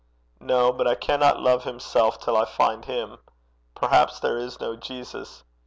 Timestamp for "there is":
4.19-4.59